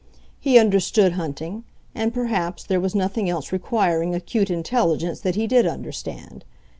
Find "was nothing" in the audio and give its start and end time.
2.79-3.29